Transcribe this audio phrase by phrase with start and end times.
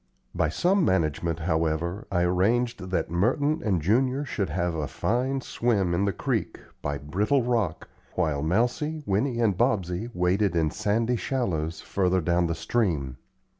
[0.33, 5.93] By some management, however, I arranged that Merton and Junior should have a fine swim
[5.93, 11.81] in the creek, by Brittle Rock, while Mousie, Winnie, and Bobsey waded in sandy shallows,
[11.81, 13.17] further down the stream.